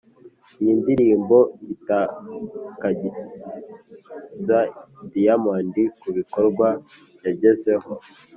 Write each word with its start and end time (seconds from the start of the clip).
iyi 0.59 0.73
ndirimbo 0.81 1.37
itakagiza 1.73 4.59
diamond 5.13 5.73
ku 5.99 6.07
bikorwa 6.17 6.67
yagezeho 7.25 7.91